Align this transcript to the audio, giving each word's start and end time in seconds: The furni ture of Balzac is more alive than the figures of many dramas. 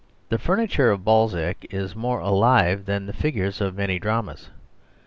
The 0.29 0.39
furni 0.39 0.67
ture 0.67 0.89
of 0.89 1.03
Balzac 1.05 1.63
is 1.69 1.95
more 1.95 2.21
alive 2.21 2.85
than 2.85 3.05
the 3.05 3.13
figures 3.13 3.61
of 3.61 3.77
many 3.77 3.99
dramas. 3.99 4.49